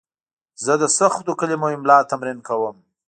زه 0.65 0.73
د 0.81 0.83
سختو 0.97 1.31
کلمو 1.39 1.67
املا 1.75 1.97
تمرین 2.11 2.39
کوم. 2.47 2.75